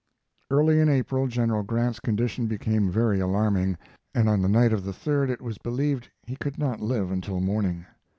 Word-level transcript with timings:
Early 0.49 0.79
in 0.79 0.89
April 0.89 1.27
General 1.27 1.61
Grant's 1.61 1.99
condition 1.99 2.47
became 2.47 2.89
very 2.89 3.19
alarming, 3.19 3.77
and 4.15 4.27
on 4.27 4.41
the 4.41 4.49
night 4.49 4.73
of 4.73 4.83
the 4.83 4.93
3d 4.93 5.29
it 5.29 5.43
was 5.43 5.59
believed 5.59 6.09
he 6.23 6.35
could 6.35 6.57
not 6.57 6.79
live 6.81 7.11
until 7.11 7.39
morning. 7.39 7.85